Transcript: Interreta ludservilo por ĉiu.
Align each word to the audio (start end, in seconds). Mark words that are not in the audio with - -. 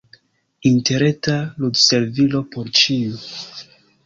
Interreta 0.69 1.35
ludservilo 1.65 2.43
por 2.57 2.73
ĉiu. 2.81 3.23